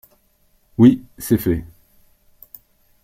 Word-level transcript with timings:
Oui, 0.79 1.03
c’est 1.19 1.37
fait. 1.37 1.63